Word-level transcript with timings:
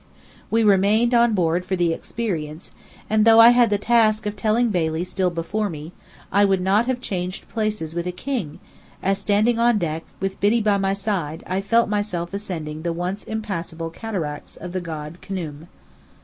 We 0.49 0.63
remained 0.63 1.13
on 1.13 1.35
board 1.35 1.63
for 1.63 1.75
the 1.75 1.93
experience; 1.93 2.71
and 3.07 3.23
though 3.23 3.39
I 3.39 3.49
had 3.49 3.69
the 3.69 3.77
task 3.77 4.25
of 4.25 4.35
telling 4.35 4.69
Bailey, 4.69 5.03
still 5.03 5.29
before 5.29 5.69
me, 5.69 5.91
I 6.31 6.43
would 6.43 6.59
not 6.59 6.87
have 6.87 7.01
changed 7.01 7.47
places 7.47 7.93
with 7.93 8.07
a 8.07 8.11
king, 8.11 8.57
as 9.03 9.19
standing 9.19 9.59
on 9.59 9.77
deck, 9.77 10.03
with 10.19 10.39
Biddy 10.39 10.59
by 10.59 10.79
my 10.79 10.93
side, 10.95 11.43
I 11.45 11.61
felt 11.61 11.87
myself 11.87 12.33
ascending 12.33 12.81
the 12.81 12.91
once 12.93 13.23
impassable 13.25 13.91
Cataracts 13.91 14.57
of 14.57 14.71
the 14.71 14.81
god 14.81 15.19
Khnum. 15.21 15.67